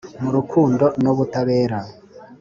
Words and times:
mu 0.21 0.29
rukundo 0.35 0.85
n’ubutabera 1.03 1.79